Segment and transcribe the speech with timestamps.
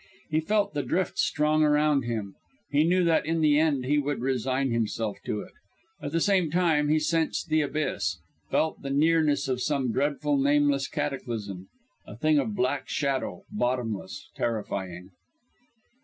[0.31, 2.33] He felt the drift strong around him;
[2.71, 5.51] he knew that in the end he would resign himself to it.
[6.01, 8.17] At the same time he sensed the abyss,
[8.49, 11.67] felt the nearness of some dreadful, nameless cataclysm,
[12.07, 15.11] a thing of black shadow, bottomless, terrifying.